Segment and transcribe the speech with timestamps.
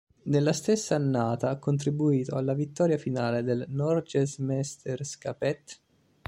[0.23, 5.79] Nella stessa annata ha contribuito alla vittoria finale del Norgesmesterskapet.